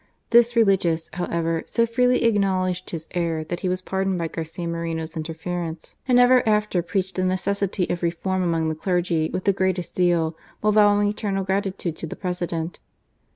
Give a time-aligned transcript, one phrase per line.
[0.31, 4.17] This religious^ however, so^ freely acknowledged his error that he was pardoned.
[4.17, 9.29] by Garcia Moreno's interference, and ever after preached the necessity of reform among the clergy
[9.31, 11.77] with the greatest zeal, while vowing eternal grati.
[11.77, 12.79] tude to the President.